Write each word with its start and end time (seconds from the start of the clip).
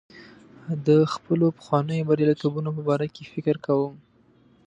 د 0.87 0.89
خپلو 1.13 1.45
پخوانیو 1.57 2.07
بریالیتوبونو 2.09 2.69
په 2.77 2.81
باره 2.89 3.07
کې 3.15 3.23
فکر 3.33 3.55
کوم. 3.65 3.93